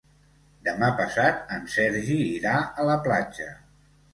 [0.67, 3.51] Demà passat en Sergi irà a la platja.